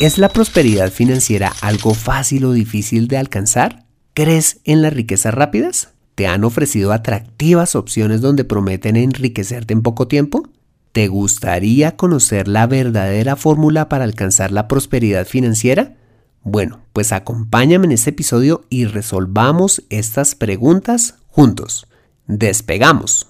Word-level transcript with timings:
¿Es 0.00 0.16
la 0.16 0.30
prosperidad 0.30 0.90
financiera 0.90 1.52
algo 1.60 1.92
fácil 1.92 2.46
o 2.46 2.52
difícil 2.52 3.06
de 3.06 3.18
alcanzar? 3.18 3.84
¿Crees 4.14 4.62
en 4.64 4.80
las 4.80 4.94
riquezas 4.94 5.34
rápidas? 5.34 5.90
¿Te 6.14 6.26
han 6.26 6.42
ofrecido 6.42 6.94
atractivas 6.94 7.76
opciones 7.76 8.22
donde 8.22 8.44
prometen 8.44 8.96
enriquecerte 8.96 9.74
en 9.74 9.82
poco 9.82 10.08
tiempo? 10.08 10.48
¿Te 10.92 11.08
gustaría 11.08 11.98
conocer 11.98 12.48
la 12.48 12.66
verdadera 12.66 13.36
fórmula 13.36 13.90
para 13.90 14.04
alcanzar 14.04 14.52
la 14.52 14.68
prosperidad 14.68 15.26
financiera? 15.26 15.98
Bueno, 16.42 16.80
pues 16.94 17.12
acompáñame 17.12 17.84
en 17.84 17.92
este 17.92 18.08
episodio 18.08 18.64
y 18.70 18.86
resolvamos 18.86 19.82
estas 19.90 20.34
preguntas 20.34 21.16
juntos. 21.28 21.86
Despegamos. 22.26 23.29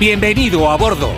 Bienvenido 0.00 0.68
a 0.68 0.76
bordo. 0.76 1.08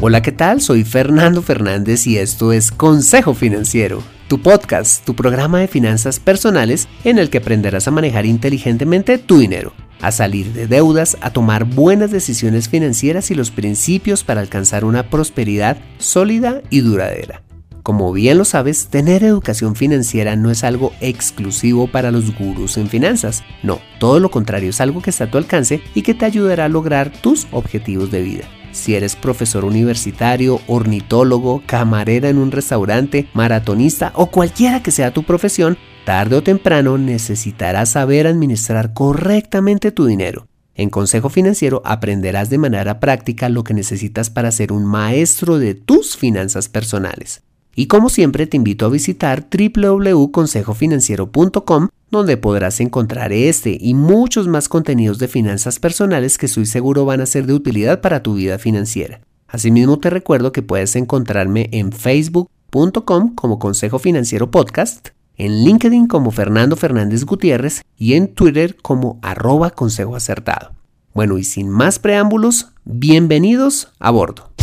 Hola, 0.00 0.22
¿qué 0.22 0.32
tal? 0.32 0.62
Soy 0.62 0.84
Fernando 0.84 1.42
Fernández 1.42 2.06
y 2.06 2.16
esto 2.16 2.52
es 2.52 2.70
Consejo 2.70 3.34
Financiero, 3.34 4.02
tu 4.28 4.40
podcast, 4.40 5.04
tu 5.04 5.14
programa 5.14 5.60
de 5.60 5.68
finanzas 5.68 6.18
personales 6.18 6.88
en 7.04 7.18
el 7.18 7.28
que 7.28 7.38
aprenderás 7.38 7.86
a 7.86 7.90
manejar 7.90 8.24
inteligentemente 8.24 9.18
tu 9.18 9.38
dinero, 9.38 9.74
a 10.00 10.10
salir 10.10 10.54
de 10.54 10.66
deudas, 10.66 11.18
a 11.20 11.34
tomar 11.34 11.64
buenas 11.64 12.10
decisiones 12.10 12.70
financieras 12.70 13.30
y 13.30 13.34
los 13.34 13.50
principios 13.50 14.24
para 14.24 14.40
alcanzar 14.40 14.86
una 14.86 15.10
prosperidad 15.10 15.76
sólida 15.98 16.62
y 16.70 16.80
duradera. 16.80 17.45
Como 17.86 18.12
bien 18.12 18.36
lo 18.36 18.44
sabes, 18.44 18.88
tener 18.88 19.22
educación 19.22 19.76
financiera 19.76 20.34
no 20.34 20.50
es 20.50 20.64
algo 20.64 20.92
exclusivo 21.00 21.86
para 21.86 22.10
los 22.10 22.36
gurús 22.36 22.78
en 22.78 22.88
finanzas. 22.88 23.44
No, 23.62 23.78
todo 24.00 24.18
lo 24.18 24.28
contrario 24.28 24.70
es 24.70 24.80
algo 24.80 25.00
que 25.00 25.10
está 25.10 25.22
a 25.22 25.30
tu 25.30 25.38
alcance 25.38 25.80
y 25.94 26.02
que 26.02 26.12
te 26.12 26.24
ayudará 26.24 26.64
a 26.64 26.68
lograr 26.68 27.12
tus 27.12 27.46
objetivos 27.52 28.10
de 28.10 28.22
vida. 28.22 28.44
Si 28.72 28.96
eres 28.96 29.14
profesor 29.14 29.64
universitario, 29.64 30.60
ornitólogo, 30.66 31.62
camarera 31.64 32.28
en 32.28 32.38
un 32.38 32.50
restaurante, 32.50 33.28
maratonista 33.34 34.10
o 34.16 34.32
cualquiera 34.32 34.82
que 34.82 34.90
sea 34.90 35.14
tu 35.14 35.22
profesión, 35.22 35.78
tarde 36.04 36.34
o 36.34 36.42
temprano 36.42 36.98
necesitarás 36.98 37.92
saber 37.92 38.26
administrar 38.26 38.94
correctamente 38.94 39.92
tu 39.92 40.06
dinero. 40.06 40.48
En 40.74 40.90
Consejo 40.90 41.28
Financiero 41.28 41.82
aprenderás 41.84 42.50
de 42.50 42.58
manera 42.58 42.98
práctica 42.98 43.48
lo 43.48 43.62
que 43.62 43.74
necesitas 43.74 44.28
para 44.28 44.50
ser 44.50 44.72
un 44.72 44.84
maestro 44.84 45.60
de 45.60 45.76
tus 45.76 46.16
finanzas 46.16 46.68
personales. 46.68 47.44
Y 47.78 47.88
como 47.88 48.08
siempre 48.08 48.46
te 48.46 48.56
invito 48.56 48.86
a 48.86 48.88
visitar 48.88 49.48
www.consejofinanciero.com 49.50 51.88
donde 52.10 52.38
podrás 52.38 52.80
encontrar 52.80 53.34
este 53.34 53.76
y 53.78 53.92
muchos 53.92 54.48
más 54.48 54.70
contenidos 54.70 55.18
de 55.18 55.28
finanzas 55.28 55.78
personales 55.78 56.38
que 56.38 56.46
estoy 56.46 56.64
seguro 56.64 57.04
van 57.04 57.20
a 57.20 57.26
ser 57.26 57.44
de 57.46 57.52
utilidad 57.52 58.00
para 58.00 58.22
tu 58.22 58.32
vida 58.34 58.58
financiera. 58.58 59.20
Asimismo 59.46 59.98
te 59.98 60.08
recuerdo 60.08 60.52
que 60.52 60.62
puedes 60.62 60.96
encontrarme 60.96 61.68
en 61.72 61.92
facebook.com 61.92 63.34
como 63.34 63.58
Consejo 63.58 63.98
Financiero 63.98 64.50
Podcast, 64.50 65.08
en 65.36 65.64
LinkedIn 65.64 66.06
como 66.06 66.30
Fernando 66.30 66.76
Fernández 66.76 67.24
Gutiérrez 67.24 67.82
y 67.98 68.14
en 68.14 68.28
Twitter 68.28 68.76
como 68.80 69.18
arroba 69.20 69.68
Consejo 69.70 70.16
Acertado. 70.16 70.72
Bueno 71.12 71.36
y 71.36 71.44
sin 71.44 71.68
más 71.68 71.98
preámbulos, 71.98 72.68
bienvenidos 72.84 73.92
a 73.98 74.10
bordo. 74.10 74.55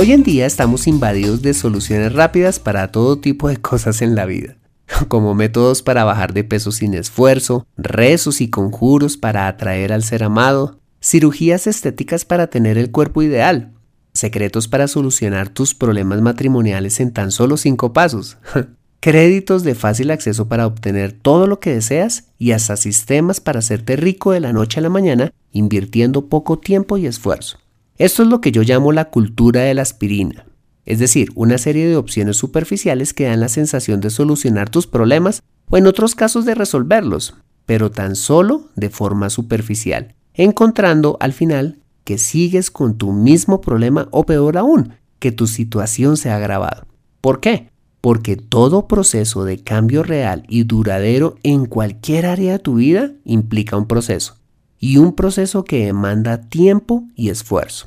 Hoy 0.00 0.12
en 0.12 0.22
día 0.22 0.46
estamos 0.46 0.86
invadidos 0.86 1.42
de 1.42 1.54
soluciones 1.54 2.12
rápidas 2.12 2.60
para 2.60 2.92
todo 2.92 3.18
tipo 3.18 3.48
de 3.48 3.56
cosas 3.56 4.00
en 4.00 4.14
la 4.14 4.26
vida, 4.26 4.56
como 5.08 5.34
métodos 5.34 5.82
para 5.82 6.04
bajar 6.04 6.32
de 6.34 6.44
peso 6.44 6.70
sin 6.70 6.94
esfuerzo, 6.94 7.66
rezos 7.76 8.40
y 8.40 8.48
conjuros 8.48 9.16
para 9.16 9.48
atraer 9.48 9.92
al 9.92 10.04
ser 10.04 10.22
amado, 10.22 10.78
cirugías 11.02 11.66
estéticas 11.66 12.24
para 12.24 12.46
tener 12.46 12.78
el 12.78 12.92
cuerpo 12.92 13.22
ideal, 13.22 13.72
secretos 14.14 14.68
para 14.68 14.86
solucionar 14.86 15.48
tus 15.48 15.74
problemas 15.74 16.22
matrimoniales 16.22 17.00
en 17.00 17.12
tan 17.12 17.32
solo 17.32 17.56
cinco 17.56 17.92
pasos, 17.92 18.36
créditos 19.00 19.64
de 19.64 19.74
fácil 19.74 20.12
acceso 20.12 20.46
para 20.46 20.68
obtener 20.68 21.10
todo 21.10 21.48
lo 21.48 21.58
que 21.58 21.74
deseas 21.74 22.28
y 22.38 22.52
hasta 22.52 22.76
sistemas 22.76 23.40
para 23.40 23.58
hacerte 23.58 23.96
rico 23.96 24.30
de 24.30 24.38
la 24.38 24.52
noche 24.52 24.78
a 24.78 24.82
la 24.84 24.90
mañana 24.90 25.32
invirtiendo 25.50 26.28
poco 26.28 26.56
tiempo 26.56 26.98
y 26.98 27.06
esfuerzo. 27.06 27.58
Esto 27.98 28.22
es 28.22 28.28
lo 28.28 28.40
que 28.40 28.52
yo 28.52 28.62
llamo 28.62 28.92
la 28.92 29.10
cultura 29.10 29.62
de 29.62 29.74
la 29.74 29.82
aspirina, 29.82 30.46
es 30.84 31.00
decir, 31.00 31.30
una 31.34 31.58
serie 31.58 31.88
de 31.88 31.96
opciones 31.96 32.36
superficiales 32.36 33.12
que 33.12 33.24
dan 33.24 33.40
la 33.40 33.48
sensación 33.48 34.00
de 34.00 34.10
solucionar 34.10 34.70
tus 34.70 34.86
problemas 34.86 35.42
o 35.68 35.76
en 35.76 35.88
otros 35.88 36.14
casos 36.14 36.44
de 36.44 36.54
resolverlos, 36.54 37.34
pero 37.66 37.90
tan 37.90 38.14
solo 38.14 38.68
de 38.76 38.88
forma 38.88 39.30
superficial, 39.30 40.14
encontrando 40.32 41.16
al 41.18 41.32
final 41.32 41.80
que 42.04 42.18
sigues 42.18 42.70
con 42.70 42.96
tu 42.96 43.10
mismo 43.10 43.60
problema 43.60 44.06
o 44.12 44.24
peor 44.24 44.58
aún, 44.58 44.92
que 45.18 45.32
tu 45.32 45.48
situación 45.48 46.16
se 46.16 46.30
ha 46.30 46.36
agravado. 46.36 46.86
¿Por 47.20 47.40
qué? 47.40 47.68
Porque 48.00 48.36
todo 48.36 48.86
proceso 48.86 49.44
de 49.44 49.58
cambio 49.58 50.04
real 50.04 50.44
y 50.48 50.62
duradero 50.62 51.34
en 51.42 51.66
cualquier 51.66 52.26
área 52.26 52.52
de 52.52 52.58
tu 52.60 52.76
vida 52.76 53.10
implica 53.24 53.76
un 53.76 53.88
proceso 53.88 54.37
y 54.78 54.98
un 54.98 55.14
proceso 55.14 55.64
que 55.64 55.86
demanda 55.86 56.40
tiempo 56.42 57.04
y 57.14 57.30
esfuerzo. 57.30 57.86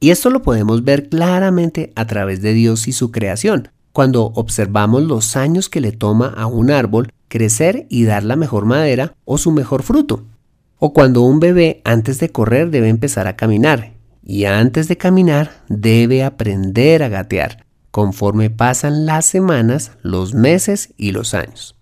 Y 0.00 0.10
esto 0.10 0.30
lo 0.30 0.42
podemos 0.42 0.82
ver 0.84 1.08
claramente 1.08 1.92
a 1.94 2.06
través 2.06 2.40
de 2.40 2.54
Dios 2.54 2.88
y 2.88 2.92
su 2.92 3.10
creación, 3.10 3.68
cuando 3.92 4.26
observamos 4.34 5.02
los 5.02 5.36
años 5.36 5.68
que 5.68 5.80
le 5.80 5.92
toma 5.92 6.28
a 6.28 6.46
un 6.46 6.70
árbol 6.70 7.12
crecer 7.28 7.86
y 7.90 8.04
dar 8.04 8.24
la 8.24 8.36
mejor 8.36 8.64
madera 8.64 9.14
o 9.24 9.36
su 9.36 9.52
mejor 9.52 9.82
fruto. 9.82 10.24
O 10.78 10.92
cuando 10.92 11.22
un 11.22 11.40
bebé 11.40 11.82
antes 11.84 12.18
de 12.18 12.30
correr 12.30 12.70
debe 12.70 12.88
empezar 12.88 13.26
a 13.26 13.36
caminar 13.36 13.92
y 14.22 14.44
antes 14.44 14.88
de 14.88 14.96
caminar 14.96 15.62
debe 15.68 16.24
aprender 16.24 17.02
a 17.02 17.08
gatear, 17.08 17.66
conforme 17.90 18.48
pasan 18.48 19.04
las 19.04 19.26
semanas, 19.26 19.92
los 20.02 20.34
meses 20.34 20.94
y 20.96 21.12
los 21.12 21.34
años. 21.34 21.79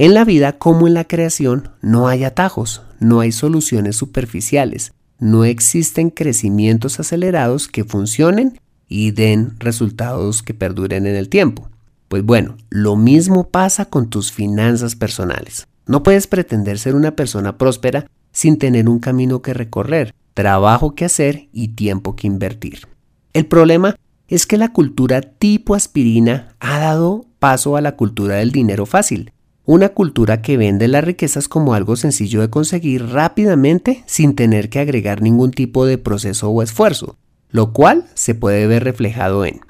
En 0.00 0.14
la 0.14 0.24
vida 0.24 0.56
como 0.56 0.86
en 0.86 0.94
la 0.94 1.04
creación 1.04 1.72
no 1.82 2.08
hay 2.08 2.24
atajos, 2.24 2.80
no 3.00 3.20
hay 3.20 3.32
soluciones 3.32 3.96
superficiales, 3.96 4.94
no 5.18 5.44
existen 5.44 6.08
crecimientos 6.08 6.98
acelerados 6.98 7.68
que 7.68 7.84
funcionen 7.84 8.58
y 8.88 9.10
den 9.10 9.56
resultados 9.58 10.42
que 10.42 10.54
perduren 10.54 11.06
en 11.06 11.16
el 11.16 11.28
tiempo. 11.28 11.68
Pues 12.08 12.24
bueno, 12.24 12.56
lo 12.70 12.96
mismo 12.96 13.50
pasa 13.50 13.84
con 13.84 14.08
tus 14.08 14.32
finanzas 14.32 14.96
personales. 14.96 15.68
No 15.84 16.02
puedes 16.02 16.26
pretender 16.26 16.78
ser 16.78 16.94
una 16.94 17.14
persona 17.14 17.58
próspera 17.58 18.06
sin 18.32 18.56
tener 18.56 18.88
un 18.88 19.00
camino 19.00 19.42
que 19.42 19.52
recorrer, 19.52 20.14
trabajo 20.32 20.94
que 20.94 21.04
hacer 21.04 21.50
y 21.52 21.74
tiempo 21.74 22.16
que 22.16 22.26
invertir. 22.26 22.88
El 23.34 23.44
problema 23.44 23.96
es 24.28 24.46
que 24.46 24.56
la 24.56 24.72
cultura 24.72 25.20
tipo 25.20 25.74
aspirina 25.74 26.56
ha 26.58 26.78
dado 26.78 27.26
paso 27.38 27.76
a 27.76 27.82
la 27.82 27.96
cultura 27.96 28.36
del 28.36 28.50
dinero 28.50 28.86
fácil, 28.86 29.32
una 29.72 29.90
cultura 29.90 30.42
que 30.42 30.56
vende 30.56 30.88
las 30.88 31.04
riquezas 31.04 31.46
como 31.46 31.74
algo 31.74 31.94
sencillo 31.94 32.40
de 32.40 32.50
conseguir 32.50 33.06
rápidamente 33.06 34.02
sin 34.04 34.34
tener 34.34 34.68
que 34.68 34.80
agregar 34.80 35.22
ningún 35.22 35.52
tipo 35.52 35.86
de 35.86 35.96
proceso 35.96 36.50
o 36.50 36.60
esfuerzo, 36.60 37.16
lo 37.50 37.72
cual 37.72 38.06
se 38.14 38.34
puede 38.34 38.66
ver 38.66 38.82
reflejado 38.82 39.44
en 39.44 39.60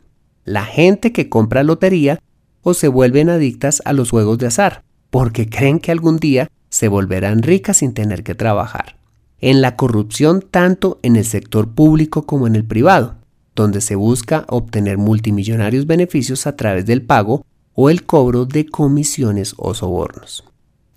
la 0.46 0.64
gente 0.64 1.12
que 1.12 1.28
compra 1.28 1.64
lotería 1.64 2.18
o 2.62 2.72
se 2.72 2.88
vuelven 2.88 3.28
adictas 3.28 3.82
a 3.84 3.92
los 3.92 4.08
juegos 4.08 4.38
de 4.38 4.46
azar, 4.46 4.84
porque 5.10 5.50
creen 5.50 5.80
que 5.80 5.92
algún 5.92 6.16
día 6.16 6.50
se 6.70 6.88
volverán 6.88 7.42
ricas 7.42 7.76
sin 7.76 7.92
tener 7.92 8.22
que 8.22 8.34
trabajar. 8.34 8.96
En 9.42 9.60
la 9.60 9.76
corrupción 9.76 10.42
tanto 10.50 10.98
en 11.02 11.16
el 11.16 11.26
sector 11.26 11.68
público 11.74 12.24
como 12.24 12.46
en 12.46 12.56
el 12.56 12.64
privado, 12.64 13.16
donde 13.54 13.82
se 13.82 13.96
busca 13.96 14.46
obtener 14.48 14.96
multimillonarios 14.96 15.86
beneficios 15.86 16.46
a 16.46 16.56
través 16.56 16.86
del 16.86 17.02
pago 17.02 17.44
o 17.74 17.90
el 17.90 18.04
cobro 18.04 18.46
de 18.46 18.66
comisiones 18.66 19.54
o 19.56 19.74
sobornos. 19.74 20.44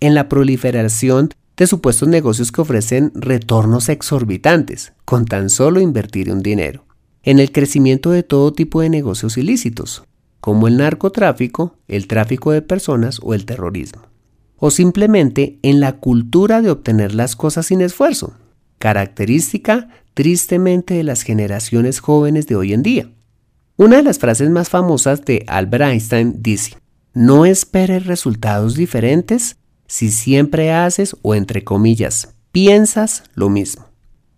En 0.00 0.14
la 0.14 0.28
proliferación 0.28 1.30
de 1.56 1.66
supuestos 1.66 2.08
negocios 2.08 2.50
que 2.50 2.60
ofrecen 2.60 3.12
retornos 3.14 3.88
exorbitantes 3.88 4.92
con 5.04 5.24
tan 5.24 5.50
solo 5.50 5.80
invertir 5.80 6.30
un 6.32 6.42
dinero. 6.42 6.84
En 7.22 7.38
el 7.38 7.52
crecimiento 7.52 8.10
de 8.10 8.22
todo 8.22 8.52
tipo 8.52 8.80
de 8.80 8.90
negocios 8.90 9.38
ilícitos, 9.38 10.04
como 10.40 10.68
el 10.68 10.76
narcotráfico, 10.76 11.78
el 11.88 12.06
tráfico 12.06 12.52
de 12.52 12.60
personas 12.60 13.18
o 13.22 13.34
el 13.34 13.46
terrorismo. 13.46 14.02
o 14.56 14.70
simplemente 14.70 15.58
en 15.62 15.80
la 15.80 15.98
cultura 15.98 16.62
de 16.62 16.70
obtener 16.70 17.14
las 17.14 17.36
cosas 17.36 17.66
sin 17.66 17.82
esfuerzo, 17.82 18.34
característica 18.78 19.88
tristemente 20.14 20.94
de 20.94 21.02
las 21.02 21.22
generaciones 21.22 22.00
jóvenes 22.00 22.46
de 22.46 22.56
hoy 22.56 22.72
en 22.72 22.82
día. 22.82 23.10
Una 23.76 23.96
de 23.96 24.04
las 24.04 24.20
frases 24.20 24.50
más 24.50 24.68
famosas 24.68 25.24
de 25.24 25.44
Albert 25.48 25.86
Einstein 25.86 26.36
dice, 26.40 26.78
no 27.12 27.44
esperes 27.44 28.06
resultados 28.06 28.76
diferentes 28.76 29.56
si 29.88 30.12
siempre 30.12 30.72
haces 30.72 31.16
o 31.22 31.34
entre 31.34 31.64
comillas 31.64 32.36
piensas 32.52 33.24
lo 33.34 33.48
mismo. 33.48 33.88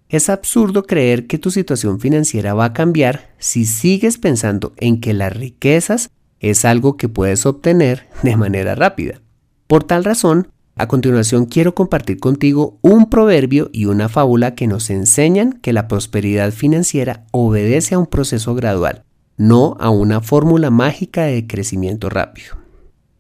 Es 0.09 0.31
absurdo 0.31 0.85
creer 0.85 1.27
que 1.27 1.37
tu 1.37 1.50
situación 1.50 2.00
financiera 2.00 2.55
va 2.55 2.65
a 2.65 2.73
cambiar 2.73 3.35
si 3.37 3.67
sigues 3.67 4.17
pensando 4.17 4.73
en 4.79 5.03
que 5.03 5.12
las 5.12 5.37
riquezas 5.37 6.09
es 6.41 6.65
algo 6.65 6.97
que 6.97 7.11
puedes 7.11 7.44
obtener 7.44 8.09
de 8.23 8.38
manera 8.38 8.75
rápida. 8.75 9.21
Por 9.67 9.85
tal 9.85 10.05
razón, 10.05 10.49
a 10.77 10.88
continuación 10.88 11.44
quiero 11.44 11.75
compartir 11.75 12.21
contigo 12.21 12.79
un 12.81 13.11
proverbio 13.11 13.69
y 13.71 13.85
una 13.85 14.09
fábula 14.09 14.55
que 14.55 14.67
nos 14.67 14.88
enseñan 14.88 15.53
que 15.61 15.75
la 15.75 15.88
prosperidad 15.88 16.53
financiera 16.53 17.27
obedece 17.33 17.97
a 17.97 17.99
un 17.99 18.06
proceso 18.06 18.55
gradual 18.55 19.06
no 19.37 19.77
a 19.81 19.91
una 19.91 20.21
fórmula 20.21 20.71
mágica 20.71 21.25
de 21.25 21.47
crecimiento 21.47 22.09
rápido. 22.09 22.56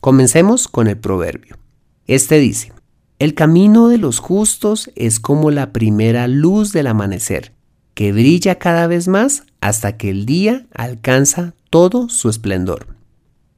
Comencemos 0.00 0.68
con 0.68 0.86
el 0.86 0.98
proverbio. 0.98 1.58
Este 2.06 2.38
dice, 2.38 2.72
el 3.18 3.34
camino 3.34 3.88
de 3.88 3.98
los 3.98 4.18
justos 4.18 4.90
es 4.94 5.20
como 5.20 5.50
la 5.50 5.72
primera 5.72 6.28
luz 6.28 6.72
del 6.72 6.86
amanecer, 6.86 7.52
que 7.94 8.12
brilla 8.12 8.56
cada 8.58 8.86
vez 8.86 9.08
más 9.08 9.44
hasta 9.60 9.96
que 9.96 10.10
el 10.10 10.26
día 10.26 10.66
alcanza 10.74 11.54
todo 11.70 12.08
su 12.08 12.28
esplendor. 12.28 12.88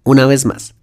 Una 0.04 0.26
vez 0.26 0.46
más, 0.46 0.74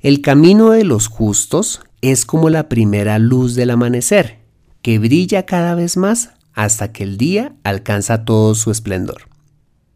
el 0.00 0.20
camino 0.20 0.70
de 0.70 0.84
los 0.84 1.06
justos 1.06 1.80
es 2.02 2.26
como 2.26 2.50
la 2.50 2.68
primera 2.68 3.18
luz 3.18 3.54
del 3.54 3.70
amanecer, 3.70 4.40
que 4.82 4.98
brilla 4.98 5.46
cada 5.46 5.74
vez 5.74 5.96
más 5.96 6.30
hasta 6.52 6.92
que 6.92 7.04
el 7.04 7.16
día 7.16 7.54
alcanza 7.64 8.24
todo 8.24 8.54
su 8.54 8.70
esplendor. 8.70 9.22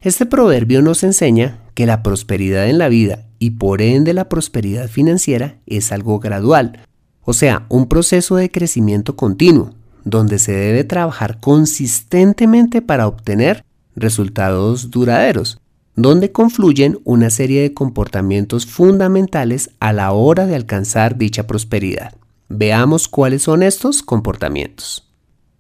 Este 0.00 0.26
proverbio 0.26 0.80
nos 0.80 1.02
enseña 1.02 1.58
que 1.74 1.84
la 1.84 2.04
prosperidad 2.04 2.68
en 2.68 2.78
la 2.78 2.88
vida 2.88 3.24
y 3.40 3.50
por 3.50 3.82
ende 3.82 4.12
la 4.12 4.28
prosperidad 4.28 4.88
financiera 4.88 5.56
es 5.66 5.90
algo 5.90 6.20
gradual, 6.20 6.84
o 7.22 7.32
sea, 7.32 7.66
un 7.68 7.88
proceso 7.88 8.36
de 8.36 8.48
crecimiento 8.48 9.16
continuo, 9.16 9.74
donde 10.04 10.38
se 10.38 10.52
debe 10.52 10.84
trabajar 10.84 11.40
consistentemente 11.40 12.80
para 12.80 13.08
obtener 13.08 13.64
resultados 13.96 14.92
duraderos, 14.92 15.60
donde 15.96 16.30
confluyen 16.30 17.00
una 17.02 17.28
serie 17.28 17.62
de 17.62 17.74
comportamientos 17.74 18.66
fundamentales 18.66 19.70
a 19.80 19.92
la 19.92 20.12
hora 20.12 20.46
de 20.46 20.54
alcanzar 20.54 21.18
dicha 21.18 21.48
prosperidad. 21.48 22.14
Veamos 22.48 23.08
cuáles 23.08 23.42
son 23.42 23.64
estos 23.64 24.02
comportamientos. 24.02 25.10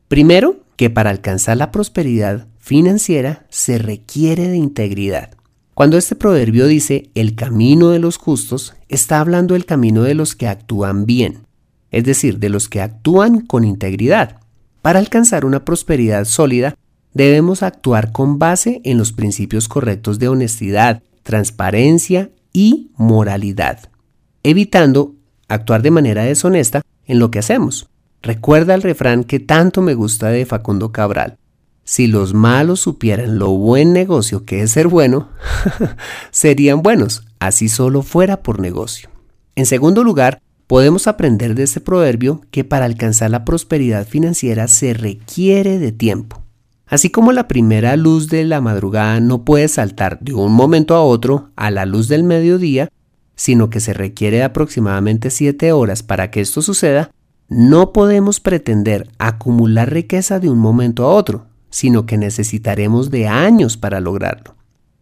Primero, 0.06 0.60
que 0.76 0.90
para 0.90 1.10
alcanzar 1.10 1.56
la 1.56 1.72
prosperidad 1.72 2.46
financiera 2.68 3.46
se 3.48 3.78
requiere 3.78 4.46
de 4.48 4.58
integridad. 4.58 5.30
Cuando 5.72 5.96
este 5.96 6.14
proverbio 6.14 6.66
dice 6.66 7.08
el 7.14 7.34
camino 7.34 7.88
de 7.88 7.98
los 7.98 8.18
justos, 8.18 8.74
está 8.90 9.20
hablando 9.20 9.54
del 9.54 9.64
camino 9.64 10.02
de 10.02 10.12
los 10.12 10.36
que 10.36 10.48
actúan 10.48 11.06
bien, 11.06 11.46
es 11.90 12.04
decir, 12.04 12.38
de 12.38 12.50
los 12.50 12.68
que 12.68 12.82
actúan 12.82 13.40
con 13.40 13.64
integridad. 13.64 14.40
Para 14.82 14.98
alcanzar 14.98 15.46
una 15.46 15.64
prosperidad 15.64 16.26
sólida, 16.26 16.74
debemos 17.14 17.62
actuar 17.62 18.12
con 18.12 18.38
base 18.38 18.82
en 18.84 18.98
los 18.98 19.12
principios 19.12 19.66
correctos 19.66 20.18
de 20.18 20.28
honestidad, 20.28 21.02
transparencia 21.22 22.30
y 22.52 22.90
moralidad, 22.98 23.88
evitando 24.42 25.14
actuar 25.48 25.80
de 25.80 25.90
manera 25.90 26.24
deshonesta 26.24 26.82
en 27.06 27.18
lo 27.18 27.30
que 27.30 27.38
hacemos. 27.38 27.88
Recuerda 28.20 28.74
el 28.74 28.82
refrán 28.82 29.24
que 29.24 29.40
tanto 29.40 29.80
me 29.80 29.94
gusta 29.94 30.28
de 30.28 30.44
Facundo 30.44 30.92
Cabral. 30.92 31.38
Si 31.90 32.06
los 32.06 32.34
malos 32.34 32.80
supieran 32.80 33.38
lo 33.38 33.48
buen 33.48 33.94
negocio 33.94 34.44
que 34.44 34.60
es 34.60 34.72
ser 34.72 34.88
bueno, 34.88 35.30
serían 36.30 36.82
buenos, 36.82 37.24
así 37.38 37.70
solo 37.70 38.02
fuera 38.02 38.42
por 38.42 38.60
negocio. 38.60 39.08
En 39.56 39.64
segundo 39.64 40.04
lugar, 40.04 40.42
podemos 40.66 41.06
aprender 41.06 41.54
de 41.54 41.62
este 41.62 41.80
proverbio 41.80 42.42
que 42.50 42.62
para 42.62 42.84
alcanzar 42.84 43.30
la 43.30 43.46
prosperidad 43.46 44.06
financiera 44.06 44.68
se 44.68 44.92
requiere 44.92 45.78
de 45.78 45.90
tiempo. 45.90 46.42
Así 46.86 47.08
como 47.08 47.32
la 47.32 47.48
primera 47.48 47.96
luz 47.96 48.28
de 48.28 48.44
la 48.44 48.60
madrugada 48.60 49.18
no 49.20 49.46
puede 49.46 49.66
saltar 49.68 50.20
de 50.20 50.34
un 50.34 50.52
momento 50.52 50.94
a 50.94 51.02
otro 51.02 51.52
a 51.56 51.70
la 51.70 51.86
luz 51.86 52.06
del 52.06 52.22
mediodía, 52.22 52.90
sino 53.34 53.70
que 53.70 53.80
se 53.80 53.94
requiere 53.94 54.36
de 54.36 54.42
aproximadamente 54.42 55.30
7 55.30 55.72
horas 55.72 56.02
para 56.02 56.30
que 56.30 56.42
esto 56.42 56.60
suceda, 56.60 57.10
no 57.48 57.94
podemos 57.94 58.40
pretender 58.40 59.08
acumular 59.16 59.90
riqueza 59.90 60.38
de 60.38 60.50
un 60.50 60.58
momento 60.58 61.06
a 61.06 61.14
otro, 61.14 61.47
sino 61.70 62.06
que 62.06 62.18
necesitaremos 62.18 63.10
de 63.10 63.28
años 63.28 63.76
para 63.76 64.00
lograrlo. 64.00 64.56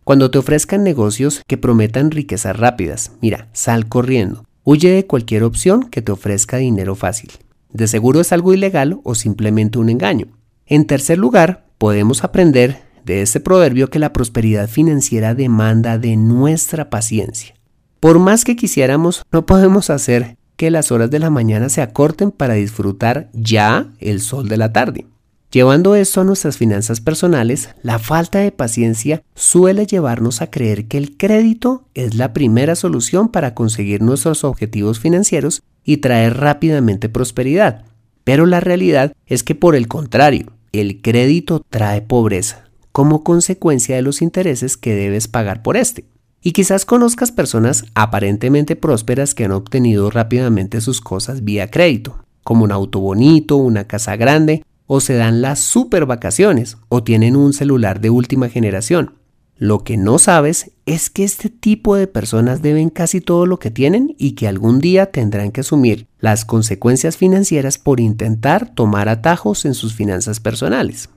Cuando 0.04 0.30
te 0.30 0.38
ofrezcan 0.38 0.84
negocios 0.84 1.42
que 1.46 1.58
prometan 1.58 2.10
riquezas 2.10 2.56
rápidas, 2.56 3.12
mira, 3.20 3.48
sal 3.52 3.88
corriendo. 3.88 4.44
Huye 4.62 4.90
de 4.90 5.06
cualquier 5.06 5.42
opción 5.42 5.90
que 5.90 6.02
te 6.02 6.12
ofrezca 6.12 6.58
dinero 6.58 6.94
fácil. 6.94 7.30
De 7.72 7.88
seguro 7.88 8.20
es 8.20 8.32
algo 8.32 8.54
ilegal 8.54 9.00
o 9.04 9.14
simplemente 9.14 9.78
un 9.78 9.90
engaño. 9.90 10.28
En 10.66 10.86
tercer 10.86 11.18
lugar, 11.18 11.66
podemos 11.78 12.24
aprender 12.24 12.82
de 13.04 13.22
este 13.22 13.40
proverbio 13.40 13.90
que 13.90 13.98
la 13.98 14.12
prosperidad 14.12 14.68
financiera 14.68 15.34
demanda 15.34 15.98
de 15.98 16.16
nuestra 16.16 16.90
paciencia. 16.90 17.54
Por 18.00 18.18
más 18.18 18.44
que 18.44 18.56
quisiéramos, 18.56 19.24
no 19.30 19.46
podemos 19.46 19.90
hacer 19.90 20.36
que 20.56 20.70
las 20.70 20.90
horas 20.90 21.10
de 21.10 21.18
la 21.18 21.30
mañana 21.30 21.68
se 21.68 21.82
acorten 21.82 22.30
para 22.30 22.54
disfrutar 22.54 23.30
ya 23.32 23.92
el 24.00 24.20
sol 24.20 24.48
de 24.48 24.56
la 24.56 24.72
tarde. 24.72 25.06
Llevando 25.56 25.94
esto 25.94 26.20
a 26.20 26.24
nuestras 26.24 26.58
finanzas 26.58 27.00
personales, 27.00 27.70
la 27.82 27.98
falta 27.98 28.40
de 28.40 28.52
paciencia 28.52 29.22
suele 29.34 29.86
llevarnos 29.86 30.42
a 30.42 30.50
creer 30.50 30.86
que 30.86 30.98
el 30.98 31.16
crédito 31.16 31.88
es 31.94 32.14
la 32.14 32.34
primera 32.34 32.76
solución 32.76 33.30
para 33.30 33.54
conseguir 33.54 34.02
nuestros 34.02 34.44
objetivos 34.44 35.00
financieros 35.00 35.62
y 35.82 35.96
traer 35.96 36.36
rápidamente 36.36 37.08
prosperidad. 37.08 37.86
Pero 38.22 38.44
la 38.44 38.60
realidad 38.60 39.14
es 39.24 39.42
que 39.42 39.54
por 39.54 39.76
el 39.76 39.88
contrario, 39.88 40.52
el 40.72 41.00
crédito 41.00 41.64
trae 41.70 42.02
pobreza 42.02 42.68
como 42.92 43.24
consecuencia 43.24 43.96
de 43.96 44.02
los 44.02 44.20
intereses 44.20 44.76
que 44.76 44.94
debes 44.94 45.26
pagar 45.26 45.62
por 45.62 45.78
este. 45.78 46.04
Y 46.42 46.52
quizás 46.52 46.84
conozcas 46.84 47.32
personas 47.32 47.86
aparentemente 47.94 48.76
prósperas 48.76 49.34
que 49.34 49.46
han 49.46 49.52
obtenido 49.52 50.10
rápidamente 50.10 50.82
sus 50.82 51.00
cosas 51.00 51.44
vía 51.44 51.70
crédito, 51.70 52.26
como 52.44 52.64
un 52.64 52.72
auto 52.72 53.00
bonito, 53.00 53.56
una 53.56 53.84
casa 53.84 54.16
grande 54.16 54.62
o 54.87 55.00
se 55.00 55.14
dan 55.14 55.43
las 55.43 55.61
super 55.61 56.07
vacaciones 56.07 56.76
o 56.88 57.02
tienen 57.02 57.37
un 57.37 57.52
celular 57.52 58.00
de 58.00 58.11
última 58.11 58.49
generación. 58.49 59.14
Lo 59.59 59.85
que 59.85 59.97
no 59.97 60.19
sabes 60.19 60.73
es 60.85 61.09
que 61.09 61.25
este 61.25 61.49
tipo 61.49 61.97
de 61.97 62.07
personas 62.07 62.61
deben 62.61 62.90
casi 62.90 63.23
todo 63.23 63.47
lo 63.47 63.59
que 63.59 63.71
tienen 63.71 64.14
y 64.19 64.33
que 64.33 64.49
algún 64.49 64.81
día 64.81 65.07
tendrán 65.07 65.50
que 65.50 65.62
asumir 65.62 66.09
las 66.19 66.45
consecuencias 66.45 67.16
financieras 67.16 67.78
por 67.78 67.99
intentar 67.99 68.75
tomar 68.75 69.09
atajos 69.09 69.64
en 69.64 69.73
sus 69.73 69.95
finanzas 69.95 70.40
personales. 70.40 71.09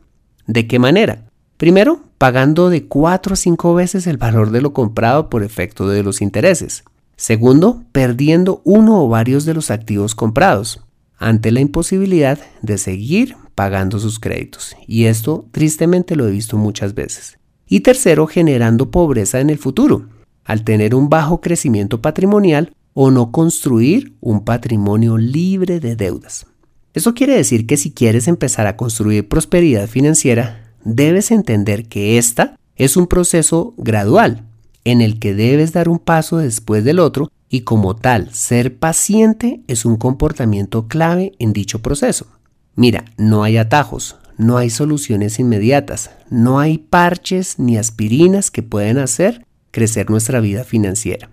¿De 0.48 0.68
qué 0.68 0.80
manera? 0.80 1.26
Primero, 1.58 2.02
pagando 2.18 2.70
de 2.70 2.88
4 2.88 3.34
a 3.34 3.36
5 3.36 3.74
veces 3.74 4.08
el 4.08 4.16
valor 4.16 4.52
de 4.52 4.62
lo 4.62 4.72
comprado 4.72 5.30
por 5.30 5.44
efecto 5.44 5.90
de 5.90 6.02
los 6.04 6.22
intereses. 6.22 6.86
Segundo, 7.18 7.84
perdiendo 7.92 8.62
uno 8.64 9.04
o 9.04 9.10
varios 9.10 9.44
de 9.44 9.54
los 9.54 9.70
activos 9.70 10.16
comprados 10.16 10.82
ante 11.18 11.52
la 11.52 11.60
imposibilidad 11.60 12.40
de 12.62 12.78
seguir 12.78 13.36
pagando 13.60 14.00
sus 14.00 14.20
créditos. 14.20 14.74
Y 14.88 15.08
esto 15.08 15.46
tristemente 15.51 16.16
lo 16.16 16.25
he 16.25 16.32
visto 16.32 16.56
muchas 16.56 16.94
veces. 16.94 17.38
Y 17.68 17.82
tercero, 17.82 18.25
generando 18.25 18.89
pobreza 18.89 19.42
en 19.42 19.50
el 19.50 19.58
futuro, 19.58 20.08
al 20.46 20.63
tener 20.63 20.96
un 20.96 21.10
bajo 21.10 21.42
crecimiento 21.42 22.01
patrimonial 22.01 22.72
o 22.94 23.12
no 23.12 23.34
construir 23.34 24.13
un 24.22 24.46
patrimonio 24.46 25.18
libre 25.18 25.82
de 25.82 25.98
deudas. 25.98 26.46
Eso 26.94 27.13
quiere 27.13 27.36
decir 27.36 27.68
que 27.68 27.75
si 27.75 27.92
quieres 27.92 28.30
empezar 28.30 28.66
a 28.66 28.78
construir 28.78 29.28
prosperidad 29.28 29.89
financiera, 29.89 30.72
debes 30.86 31.30
entender 31.30 31.89
que 31.89 32.18
esta 32.18 32.56
es 32.78 32.96
un 32.96 33.08
proceso 33.08 33.74
gradual 33.75 34.46
en 34.86 35.01
el 35.01 35.20
que 35.20 35.34
debes 35.34 35.74
dar 35.74 35.89
un 35.89 36.00
paso 36.00 36.38
después 36.38 36.86
del 36.86 37.00
otro 37.00 37.30
y 37.50 37.63
como 37.63 37.98
tal 37.98 38.34
ser 38.34 38.78
paciente 38.80 39.63
es 39.68 39.84
un 39.84 39.98
comportamiento 39.98 40.88
clave 40.88 41.34
en 41.39 41.51
dicho 41.51 41.82
proceso. 41.82 42.38
Mira, 42.76 43.06
no 43.18 43.44
hay 43.44 43.58
atajos, 43.58 44.18
no 44.38 44.58
hay 44.58 44.70
soluciones 44.70 45.40
inmediatas, 45.40 46.12
no 46.30 46.60
hay 46.60 46.78
parches 46.78 47.60
ni 47.60 47.78
aspirinas 47.78 48.52
que 48.52 48.64
pueden 48.64 48.98
hacer 48.98 49.46
crecer 49.72 50.10
nuestra 50.10 50.40
vida 50.40 50.64
financiera. 50.64 51.30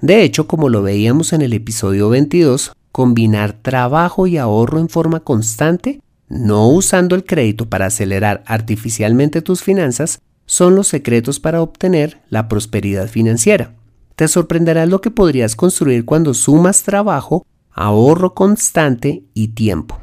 De 0.00 0.22
hecho, 0.22 0.46
como 0.46 0.68
lo 0.68 0.82
veíamos 0.82 1.32
en 1.32 1.42
el 1.42 1.52
episodio 1.52 2.08
22, 2.08 2.72
combinar 2.90 3.54
trabajo 3.54 4.26
y 4.26 4.36
ahorro 4.36 4.80
en 4.80 4.88
forma 4.88 5.20
constante, 5.20 6.00
no 6.28 6.68
usando 6.68 7.14
el 7.14 7.24
crédito 7.24 7.68
para 7.70 7.86
acelerar 7.86 8.42
artificialmente 8.46 9.42
tus 9.42 9.62
finanzas, 9.62 10.20
son 10.44 10.74
los 10.74 10.88
secretos 10.88 11.40
para 11.40 11.62
obtener 11.62 12.20
la 12.28 12.48
prosperidad 12.48 13.08
financiera. 13.08 13.74
Te 14.16 14.28
sorprenderá 14.28 14.84
lo 14.86 15.00
que 15.00 15.10
podrías 15.10 15.56
construir 15.56 16.04
cuando 16.04 16.34
sumas 16.34 16.82
trabajo 16.82 17.46
ahorro 17.70 18.34
constante 18.34 19.24
y 19.32 19.48
tiempo. 19.48 20.01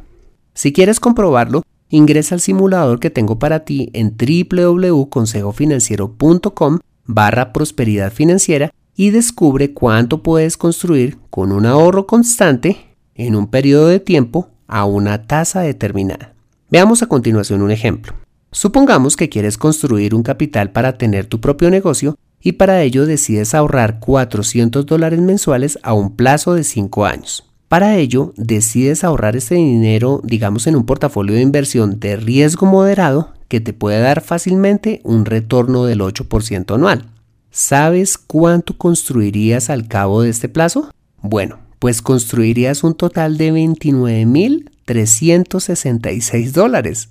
Si 0.54 0.74
quieres 0.74 1.00
comprobarlo, 1.00 1.64
ingresa 1.90 2.36
al 2.36 2.42
simulador 2.42 3.00
que 3.00 3.10
tengo 3.10 3.40
para 3.40 3.62
ti 3.62 3.90
en 3.94 4.16
www.consejofinanciero.com 4.18 6.80
barra 7.06 7.54
prosperidad 7.54 8.14
financiera 8.14 8.72
y 8.96 9.10
descubre 9.10 9.74
cuánto 9.74 10.22
puedes 10.22 10.58
construir 10.58 11.18
con 11.30 11.52
un 11.52 11.66
ahorro 11.66 12.06
constante 12.06 12.96
en 13.16 13.36
un 13.36 13.48
periodo 13.48 13.88
de 13.88 14.00
tiempo 14.00 14.50
a 14.68 14.86
una 14.86 15.26
tasa 15.26 15.62
determinada. 15.62 16.36
Veamos 16.70 17.02
a 17.02 17.08
continuación 17.08 17.62
un 17.62 17.72
ejemplo. 17.72 18.14
Supongamos 18.52 19.16
que 19.16 19.30
quieres 19.30 19.58
construir 19.58 20.14
un 20.14 20.22
capital 20.22 20.72
para 20.72 20.98
tener 20.98 21.26
tu 21.26 21.42
propio 21.42 21.72
negocio 21.72 22.16
y 22.42 22.54
para 22.54 22.82
ello 22.84 23.06
decides 23.06 23.56
ahorrar 23.56 24.00
400 24.00 24.86
dólares 24.86 25.20
mensuales 25.20 25.80
a 25.82 25.94
un 25.94 26.16
plazo 26.16 26.54
de 26.54 26.64
5 26.64 27.06
años. 27.06 27.49
Para 27.70 27.96
ello, 27.98 28.34
decides 28.36 29.04
ahorrar 29.04 29.36
ese 29.36 29.56
dinero, 29.56 30.22
digamos, 30.24 30.66
en 30.66 30.76
un 30.76 30.88
portafolio 30.88 31.36
de 31.36 31.42
inversión 31.42 32.00
de 32.00 32.16
riesgo 32.16 32.66
moderado 32.66 33.32
que 33.48 33.62
te 33.62 33.74
puede 33.74 34.00
dar 34.00 34.22
fácilmente 34.22 35.02
un 35.04 35.26
retorno 35.26 35.86
del 35.86 36.02
8% 36.02 36.74
anual. 36.74 37.06
¿Sabes 37.52 38.18
cuánto 38.18 38.76
construirías 38.76 39.70
al 39.70 39.88
cabo 39.88 40.24
de 40.24 40.32
este 40.32 40.50
plazo? 40.50 40.90
Bueno, 41.22 41.60
pues 41.78 42.02
construirías 42.02 42.84
un 42.84 42.96
total 42.96 43.38
de 43.38 43.54
29.366 43.54 46.52
dólares. 46.52 47.10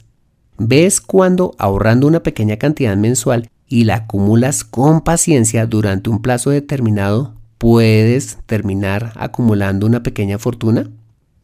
¿Ves 0.59 1.01
cuando 1.01 1.55
ahorrando 1.59 2.09
una 2.09 2.25
pequeña 2.25 2.57
cantidad 2.57 2.97
mensual 2.97 3.49
y 3.69 3.85
la 3.85 3.95
acumulas 3.95 4.65
con 4.65 5.03
paciencia 5.03 5.67
durante 5.67 6.11
un 6.11 6.21
plazo 6.21 6.51
determinado, 6.51 7.38
puedes 7.59 8.39
terminar 8.47 9.13
acumulando 9.17 9.87
una 9.87 10.03
pequeña 10.03 10.39
fortuna? 10.39 10.89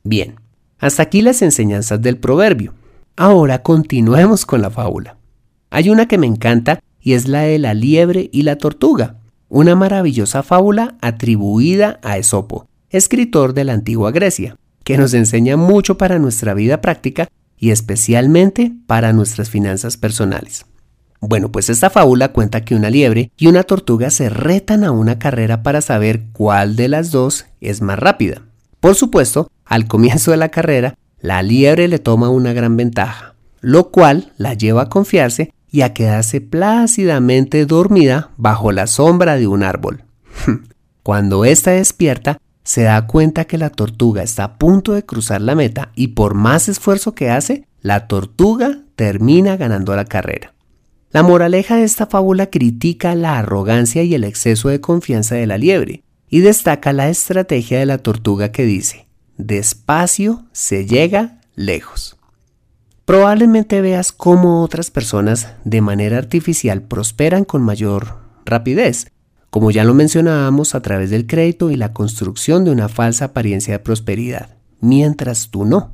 Bien, 0.02 0.36
hasta 0.78 1.02
aquí 1.02 1.22
las 1.22 1.42
enseñanzas 1.42 2.00
del 2.00 2.16
proverbio. 2.16 2.74
Ahora 3.16 3.62
continuemos 3.62 4.46
con 4.46 4.62
la 4.62 4.70
fábula. 4.70 5.16
Hay 5.70 5.90
una 5.90 6.06
que 6.06 6.18
me 6.18 6.26
encanta 6.26 6.80
y 7.00 7.12
es 7.12 7.28
la 7.28 7.42
de 7.42 7.58
la 7.58 7.74
liebre 7.74 8.30
y 8.32 8.42
la 8.42 8.56
tortuga, 8.56 9.16
una 9.48 9.76
maravillosa 9.76 10.42
fábula 10.42 10.96
atribuida 11.00 12.00
a 12.02 12.16
Esopo, 12.16 12.66
escritor 12.90 13.54
de 13.54 13.64
la 13.64 13.72
antigua 13.72 14.10
Grecia, 14.10 14.56
que 14.84 14.96
nos 14.96 15.14
enseña 15.14 15.56
mucho 15.56 15.98
para 15.98 16.18
nuestra 16.18 16.54
vida 16.54 16.80
práctica 16.80 17.28
y 17.58 17.70
especialmente 17.70 18.72
para 18.86 19.12
nuestras 19.12 19.50
finanzas 19.50 19.96
personales. 19.96 20.66
Bueno, 21.26 21.50
pues 21.50 21.70
esta 21.70 21.88
fábula 21.88 22.32
cuenta 22.32 22.66
que 22.66 22.74
una 22.74 22.90
liebre 22.90 23.30
y 23.38 23.46
una 23.46 23.62
tortuga 23.62 24.10
se 24.10 24.28
retan 24.28 24.84
a 24.84 24.90
una 24.90 25.18
carrera 25.18 25.62
para 25.62 25.80
saber 25.80 26.24
cuál 26.34 26.76
de 26.76 26.88
las 26.88 27.12
dos 27.12 27.46
es 27.62 27.80
más 27.80 27.98
rápida. 27.98 28.42
Por 28.78 28.94
supuesto, 28.94 29.50
al 29.64 29.86
comienzo 29.86 30.32
de 30.32 30.36
la 30.36 30.50
carrera, 30.50 30.98
la 31.20 31.42
liebre 31.42 31.88
le 31.88 31.98
toma 31.98 32.28
una 32.28 32.52
gran 32.52 32.76
ventaja, 32.76 33.36
lo 33.62 33.90
cual 33.90 34.34
la 34.36 34.52
lleva 34.52 34.82
a 34.82 34.88
confiarse 34.90 35.54
y 35.70 35.80
a 35.80 35.94
quedarse 35.94 36.42
plácidamente 36.42 37.64
dormida 37.64 38.28
bajo 38.36 38.70
la 38.70 38.86
sombra 38.86 39.36
de 39.36 39.46
un 39.46 39.62
árbol. 39.62 40.04
Cuando 41.02 41.46
ésta 41.46 41.70
despierta, 41.70 42.36
se 42.64 42.82
da 42.82 43.06
cuenta 43.06 43.46
que 43.46 43.56
la 43.56 43.70
tortuga 43.70 44.22
está 44.22 44.44
a 44.44 44.58
punto 44.58 44.92
de 44.92 45.06
cruzar 45.06 45.40
la 45.40 45.54
meta 45.54 45.90
y 45.94 46.08
por 46.08 46.34
más 46.34 46.68
esfuerzo 46.68 47.14
que 47.14 47.30
hace, 47.30 47.66
la 47.80 48.08
tortuga 48.08 48.80
termina 48.94 49.56
ganando 49.56 49.96
la 49.96 50.04
carrera. 50.04 50.53
La 51.14 51.22
moraleja 51.22 51.76
de 51.76 51.84
esta 51.84 52.06
fábula 52.06 52.46
critica 52.46 53.14
la 53.14 53.38
arrogancia 53.38 54.02
y 54.02 54.16
el 54.16 54.24
exceso 54.24 54.68
de 54.68 54.80
confianza 54.80 55.36
de 55.36 55.46
la 55.46 55.58
liebre 55.58 56.02
y 56.28 56.40
destaca 56.40 56.92
la 56.92 57.08
estrategia 57.08 57.78
de 57.78 57.86
la 57.86 57.98
tortuga 57.98 58.50
que 58.50 58.64
dice, 58.64 59.06
despacio 59.38 60.42
se 60.50 60.86
llega 60.86 61.40
lejos. 61.54 62.16
Probablemente 63.04 63.80
veas 63.80 64.10
cómo 64.10 64.64
otras 64.64 64.90
personas 64.90 65.52
de 65.62 65.80
manera 65.80 66.18
artificial 66.18 66.82
prosperan 66.82 67.44
con 67.44 67.62
mayor 67.62 68.16
rapidez, 68.44 69.12
como 69.50 69.70
ya 69.70 69.84
lo 69.84 69.94
mencionábamos 69.94 70.74
a 70.74 70.82
través 70.82 71.10
del 71.10 71.28
crédito 71.28 71.70
y 71.70 71.76
la 71.76 71.92
construcción 71.92 72.64
de 72.64 72.72
una 72.72 72.88
falsa 72.88 73.26
apariencia 73.26 73.74
de 73.74 73.78
prosperidad, 73.78 74.56
mientras 74.80 75.50
tú 75.52 75.64
no. 75.64 75.92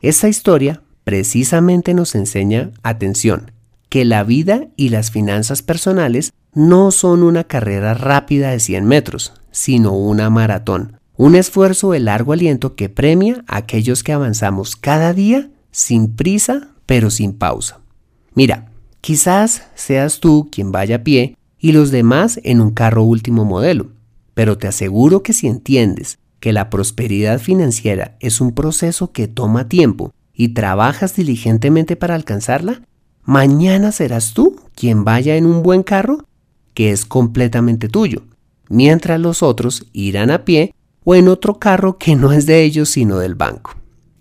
Esta 0.00 0.26
historia 0.26 0.80
precisamente 1.04 1.92
nos 1.92 2.14
enseña, 2.14 2.70
atención, 2.82 3.52
que 3.88 4.04
la 4.04 4.24
vida 4.24 4.68
y 4.76 4.90
las 4.90 5.10
finanzas 5.10 5.62
personales 5.62 6.32
no 6.52 6.90
son 6.90 7.22
una 7.22 7.44
carrera 7.44 7.94
rápida 7.94 8.50
de 8.50 8.60
100 8.60 8.84
metros, 8.84 9.34
sino 9.50 9.92
una 9.92 10.30
maratón, 10.30 10.98
un 11.16 11.34
esfuerzo 11.34 11.92
de 11.92 12.00
largo 12.00 12.32
aliento 12.32 12.74
que 12.74 12.88
premia 12.88 13.44
a 13.46 13.58
aquellos 13.58 14.02
que 14.02 14.12
avanzamos 14.12 14.76
cada 14.76 15.12
día 15.12 15.50
sin 15.70 16.14
prisa 16.14 16.68
pero 16.86 17.10
sin 17.10 17.34
pausa. 17.34 17.80
Mira, 18.34 18.70
quizás 19.00 19.64
seas 19.74 20.20
tú 20.20 20.48
quien 20.50 20.72
vaya 20.72 20.96
a 20.96 21.02
pie 21.04 21.36
y 21.58 21.72
los 21.72 21.90
demás 21.90 22.40
en 22.44 22.60
un 22.60 22.70
carro 22.70 23.02
último 23.02 23.44
modelo, 23.44 23.88
pero 24.34 24.56
te 24.58 24.68
aseguro 24.68 25.22
que 25.22 25.32
si 25.32 25.48
entiendes 25.48 26.18
que 26.40 26.52
la 26.52 26.70
prosperidad 26.70 27.40
financiera 27.40 28.16
es 28.20 28.40
un 28.40 28.52
proceso 28.52 29.12
que 29.12 29.28
toma 29.28 29.68
tiempo 29.68 30.12
y 30.32 30.50
trabajas 30.50 31.16
diligentemente 31.16 31.96
para 31.96 32.14
alcanzarla, 32.14 32.82
mañana 33.28 33.92
serás 33.92 34.32
tú 34.32 34.56
quien 34.74 35.04
vaya 35.04 35.36
en 35.36 35.44
un 35.44 35.62
buen 35.62 35.82
carro 35.82 36.24
que 36.72 36.92
es 36.92 37.04
completamente 37.04 37.86
tuyo, 37.86 38.22
mientras 38.70 39.20
los 39.20 39.42
otros 39.42 39.84
irán 39.92 40.30
a 40.30 40.46
pie 40.46 40.74
o 41.04 41.14
en 41.14 41.28
otro 41.28 41.58
carro 41.58 41.98
que 41.98 42.16
no 42.16 42.32
es 42.32 42.46
de 42.46 42.62
ellos 42.62 42.88
sino 42.88 43.18
del 43.18 43.34
banco. 43.34 43.72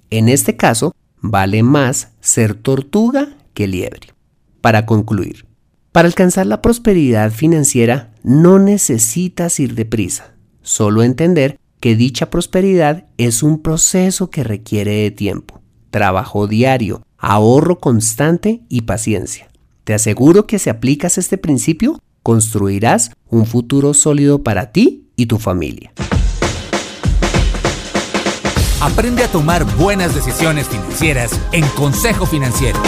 En 0.10 0.28
este 0.28 0.58
caso, 0.58 0.94
vale 1.22 1.64
más 1.64 2.10
ser 2.20 2.54
tortuga 2.54 3.30
que 3.54 3.68
liebre. 3.68 4.14
Para 4.60 4.86
concluir, 4.86 5.46
para 5.94 6.10
alcanzar 6.10 6.46
la 6.46 6.62
prosperidad 6.62 7.32
financiera 7.32 8.14
no 8.24 8.60
necesitas 8.60 9.58
ir 9.62 9.74
deprisa, 9.74 10.34
solo 10.62 11.02
entender 11.02 11.58
que 11.80 11.96
dicha 11.96 12.30
prosperidad 12.30 13.06
es 13.18 13.42
un 13.42 13.62
proceso 13.62 14.30
que 14.30 14.44
requiere 14.44 15.04
de 15.04 15.12
tiempo, 15.12 15.62
trabajo 15.92 16.48
diario, 16.48 17.07
ahorro 17.18 17.80
constante 17.80 18.62
y 18.70 18.82
paciencia. 18.82 19.50
Te 19.84 19.94
aseguro 19.94 20.48
que 20.48 20.60
si 20.60 20.70
aplicas 20.70 21.18
este 21.18 21.38
principio, 21.38 22.02
construirás 22.24 23.12
un 23.30 23.46
futuro 23.46 23.94
sólido 23.94 24.44
para 24.44 24.72
ti 24.72 25.10
y 25.16 25.28
tu 25.28 25.38
familia. 25.38 25.94
Aprende 28.82 29.24
a 29.24 29.28
tomar 29.28 29.66
buenas 29.78 30.14
decisiones 30.14 30.68
financieras 30.68 31.32
en 31.52 31.66
Consejo 31.70 32.26
Financiero. 32.26 32.80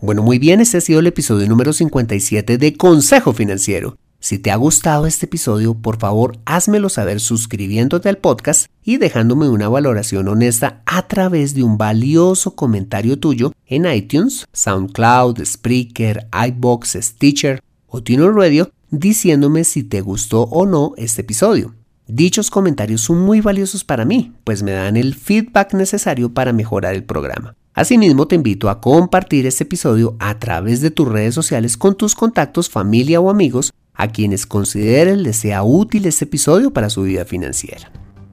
Bueno, 0.00 0.22
muy 0.22 0.38
bien, 0.38 0.60
este 0.60 0.76
ha 0.76 0.80
sido 0.80 1.00
el 1.00 1.06
episodio 1.06 1.48
número 1.48 1.72
57 1.72 2.58
de 2.58 2.76
Consejo 2.76 3.32
Financiero. 3.32 3.96
Si 4.26 4.40
te 4.40 4.50
ha 4.50 4.56
gustado 4.56 5.06
este 5.06 5.26
episodio, 5.26 5.74
por 5.74 5.98
favor 5.98 6.36
házmelo 6.46 6.88
saber 6.88 7.20
suscribiéndote 7.20 8.08
al 8.08 8.18
podcast 8.18 8.66
y 8.82 8.96
dejándome 8.96 9.48
una 9.48 9.68
valoración 9.68 10.26
honesta 10.26 10.82
a 10.84 11.06
través 11.06 11.54
de 11.54 11.62
un 11.62 11.78
valioso 11.78 12.56
comentario 12.56 13.20
tuyo 13.20 13.52
en 13.66 13.86
iTunes, 13.86 14.44
SoundCloud, 14.52 15.44
Spreaker, 15.44 16.26
iBox, 16.48 16.98
Stitcher 17.00 17.62
o 17.86 18.02
Tuner 18.02 18.32
Radio 18.32 18.72
diciéndome 18.90 19.62
si 19.62 19.84
te 19.84 20.00
gustó 20.00 20.42
o 20.42 20.66
no 20.66 20.94
este 20.96 21.20
episodio. 21.20 21.76
Dichos 22.08 22.50
comentarios 22.50 23.02
son 23.02 23.20
muy 23.20 23.40
valiosos 23.40 23.84
para 23.84 24.04
mí, 24.04 24.32
pues 24.42 24.64
me 24.64 24.72
dan 24.72 24.96
el 24.96 25.14
feedback 25.14 25.72
necesario 25.72 26.34
para 26.34 26.52
mejorar 26.52 26.96
el 26.96 27.04
programa. 27.04 27.54
Asimismo, 27.74 28.26
te 28.26 28.34
invito 28.34 28.70
a 28.70 28.80
compartir 28.80 29.46
este 29.46 29.62
episodio 29.62 30.16
a 30.18 30.40
través 30.40 30.80
de 30.80 30.90
tus 30.90 31.06
redes 31.06 31.34
sociales 31.36 31.76
con 31.76 31.94
tus 31.94 32.16
contactos, 32.16 32.68
familia 32.68 33.20
o 33.20 33.30
amigos 33.30 33.72
a 33.96 34.08
quienes 34.08 34.46
consideren 34.46 35.22
les 35.22 35.36
sea 35.36 35.62
útil 35.62 36.06
este 36.06 36.24
episodio 36.24 36.72
para 36.72 36.90
su 36.90 37.02
vida 37.02 37.24
financiera. 37.24 37.90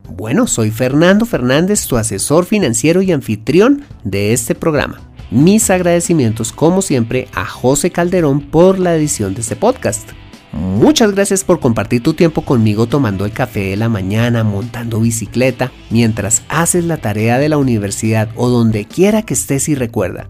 Bueno, 0.09 0.47
soy 0.47 0.69
Fernando 0.69 1.25
Fernández, 1.25 1.87
tu 1.87 1.97
asesor 1.97 2.45
financiero 2.45 3.01
y 3.01 3.11
anfitrión 3.11 3.83
de 4.03 4.33
este 4.33 4.53
programa. 4.53 5.01
Mis 5.31 5.69
agradecimientos 5.69 6.51
como 6.51 6.81
siempre 6.81 7.27
a 7.33 7.45
José 7.45 7.89
Calderón 7.89 8.41
por 8.41 8.77
la 8.77 8.95
edición 8.95 9.33
de 9.33 9.41
este 9.41 9.55
podcast. 9.55 10.09
Muchas 10.51 11.13
gracias 11.13 11.43
por 11.43 11.59
compartir 11.59 12.03
tu 12.03 12.13
tiempo 12.13 12.43
conmigo 12.43 12.85
tomando 12.85 13.25
el 13.25 13.31
café 13.31 13.71
de 13.71 13.75
la 13.75 13.89
mañana, 13.89 14.43
montando 14.43 14.99
bicicleta, 14.99 15.71
mientras 15.89 16.43
haces 16.47 16.85
la 16.85 16.97
tarea 16.97 17.39
de 17.39 17.49
la 17.49 17.57
universidad 17.57 18.29
o 18.35 18.49
donde 18.49 18.85
quiera 18.85 19.23
que 19.23 19.33
estés 19.33 19.67
y 19.67 19.73
recuerda. 19.73 20.29